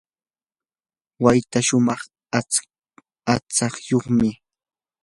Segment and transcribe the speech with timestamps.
[1.23, 2.01] wayta shumaq
[3.35, 4.29] aqtsayuqmi.